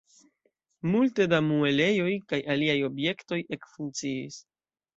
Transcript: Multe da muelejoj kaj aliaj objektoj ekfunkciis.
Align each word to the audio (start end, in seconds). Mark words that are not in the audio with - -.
Multe 0.93 1.27
da 1.33 1.41
muelejoj 1.49 2.09
kaj 2.33 2.41
aliaj 2.55 2.79
objektoj 2.89 3.41
ekfunkciis. 3.59 4.43